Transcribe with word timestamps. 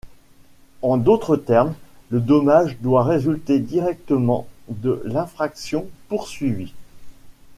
En 0.81 0.97
d'autres 0.97 1.35
termes, 1.37 1.75
le 2.09 2.19
dommage 2.21 2.75
doit 2.79 3.03
résulter 3.03 3.59
directement 3.59 4.47
de 4.67 4.99
l'infraction 5.05 5.87
poursuivie. 6.07 6.73